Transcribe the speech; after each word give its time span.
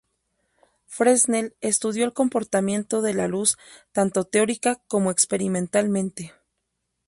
Fresnel 0.87 1.55
estudió 1.61 2.05
el 2.05 2.13
comportamiento 2.13 3.03
de 3.03 3.13
la 3.13 3.27
luz 3.27 3.57
tanto 3.91 4.23
teórica 4.23 4.81
como 4.87 5.11
experimentalmente. 5.11 6.33